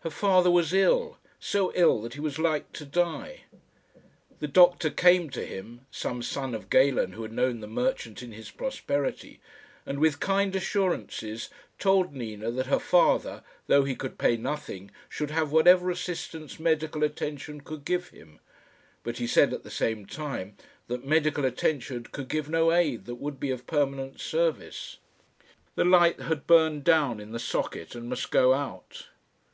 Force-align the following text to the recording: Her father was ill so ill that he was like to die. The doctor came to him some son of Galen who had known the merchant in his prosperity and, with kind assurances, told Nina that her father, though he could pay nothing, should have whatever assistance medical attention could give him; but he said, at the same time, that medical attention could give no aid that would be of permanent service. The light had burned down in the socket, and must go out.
Her 0.00 0.10
father 0.10 0.50
was 0.50 0.74
ill 0.74 1.16
so 1.40 1.72
ill 1.74 2.02
that 2.02 2.12
he 2.12 2.20
was 2.20 2.38
like 2.38 2.70
to 2.74 2.84
die. 2.84 3.44
The 4.38 4.46
doctor 4.46 4.90
came 4.90 5.30
to 5.30 5.42
him 5.46 5.86
some 5.90 6.20
son 6.22 6.54
of 6.54 6.68
Galen 6.68 7.12
who 7.14 7.22
had 7.22 7.32
known 7.32 7.60
the 7.60 7.66
merchant 7.66 8.22
in 8.22 8.32
his 8.32 8.50
prosperity 8.50 9.40
and, 9.86 9.98
with 10.00 10.20
kind 10.20 10.54
assurances, 10.54 11.48
told 11.78 12.12
Nina 12.14 12.50
that 12.50 12.66
her 12.66 12.78
father, 12.78 13.42
though 13.66 13.84
he 13.84 13.94
could 13.96 14.18
pay 14.18 14.36
nothing, 14.36 14.90
should 15.08 15.30
have 15.30 15.50
whatever 15.50 15.90
assistance 15.90 16.60
medical 16.60 17.02
attention 17.02 17.62
could 17.62 17.86
give 17.86 18.10
him; 18.10 18.40
but 19.02 19.16
he 19.16 19.26
said, 19.26 19.54
at 19.54 19.62
the 19.62 19.70
same 19.70 20.04
time, 20.04 20.58
that 20.88 21.06
medical 21.06 21.46
attention 21.46 22.02
could 22.02 22.28
give 22.28 22.50
no 22.50 22.70
aid 22.70 23.06
that 23.06 23.14
would 23.14 23.40
be 23.40 23.50
of 23.50 23.66
permanent 23.66 24.20
service. 24.20 24.98
The 25.74 25.86
light 25.86 26.20
had 26.20 26.46
burned 26.46 26.84
down 26.84 27.18
in 27.18 27.32
the 27.32 27.38
socket, 27.38 27.94
and 27.94 28.10
must 28.10 28.30
go 28.30 28.52
out. 28.52 29.06